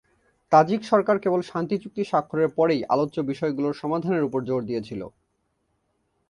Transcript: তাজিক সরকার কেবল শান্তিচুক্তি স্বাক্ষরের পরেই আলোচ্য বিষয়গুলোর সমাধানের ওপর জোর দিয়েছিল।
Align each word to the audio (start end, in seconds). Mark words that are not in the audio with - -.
তাজিক 0.51 0.81
সরকার 0.83 1.15
কেবল 1.23 1.41
শান্তিচুক্তি 1.51 2.03
স্বাক্ষরের 2.03 2.49
পরেই 2.57 2.81
আলোচ্য 2.93 3.17
বিষয়গুলোর 3.31 3.79
সমাধানের 3.81 4.27
ওপর 4.27 4.41
জোর 4.43 4.61
দিয়েছিল। 4.69 5.01